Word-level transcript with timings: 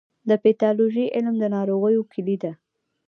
د 0.29 0.31
پیتالوژي 0.43 1.05
علم 1.15 1.35
د 1.39 1.43
ناروغیو 1.55 2.09
کلي 2.13 2.37
ده. 2.43 2.51